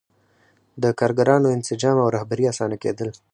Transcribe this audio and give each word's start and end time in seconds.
د 0.83 0.83
کارګرانو 0.99 1.53
انسجام 1.57 1.97
او 2.03 2.07
رهبري 2.15 2.45
اسانه 2.51 2.77
کېدل. 2.83 3.09